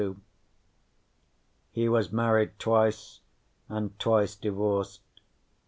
[1.69, 3.19] He was married twice
[3.69, 5.03] and twice divorced.